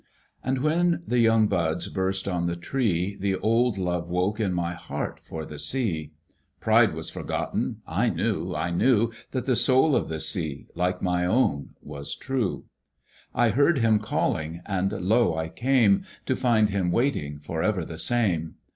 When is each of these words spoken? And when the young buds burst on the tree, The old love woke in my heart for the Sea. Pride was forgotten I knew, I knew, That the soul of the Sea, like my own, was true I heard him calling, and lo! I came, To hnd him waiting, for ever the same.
And 0.43 0.63
when 0.63 1.03
the 1.05 1.19
young 1.19 1.45
buds 1.47 1.87
burst 1.87 2.27
on 2.27 2.47
the 2.47 2.55
tree, 2.55 3.15
The 3.19 3.35
old 3.35 3.77
love 3.77 4.09
woke 4.09 4.39
in 4.39 4.51
my 4.51 4.73
heart 4.73 5.19
for 5.19 5.45
the 5.45 5.59
Sea. 5.59 6.11
Pride 6.59 6.95
was 6.95 7.11
forgotten 7.11 7.83
I 7.85 8.09
knew, 8.09 8.55
I 8.55 8.71
knew, 8.71 9.11
That 9.29 9.45
the 9.45 9.55
soul 9.55 9.95
of 9.95 10.07
the 10.09 10.19
Sea, 10.19 10.65
like 10.73 11.03
my 11.03 11.27
own, 11.27 11.75
was 11.83 12.15
true 12.15 12.65
I 13.35 13.49
heard 13.49 13.77
him 13.77 13.99
calling, 13.99 14.61
and 14.65 14.91
lo! 14.91 15.35
I 15.37 15.49
came, 15.49 16.03
To 16.25 16.35
hnd 16.35 16.69
him 16.69 16.91
waiting, 16.91 17.37
for 17.37 17.61
ever 17.61 17.85
the 17.85 17.99
same. 17.99 18.55